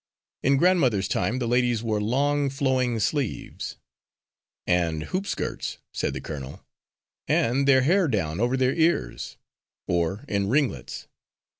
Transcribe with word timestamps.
In 0.41 0.57
grandmother's 0.57 1.07
time 1.07 1.37
the 1.37 1.47
ladies 1.47 1.83
wore 1.83 2.01
long 2.01 2.49
flowing 2.49 2.99
sleeves" 2.99 3.77
"And 4.65 5.03
hoopskirts," 5.03 5.77
said 5.93 6.15
the 6.15 6.21
colonel. 6.21 6.65
"And 7.27 7.67
their 7.67 7.83
hair 7.83 8.07
down 8.07 8.39
over 8.39 8.57
their 8.57 8.73
ears." 8.73 9.37
"Or 9.87 10.25
in 10.27 10.47
ringlets." 10.49 11.07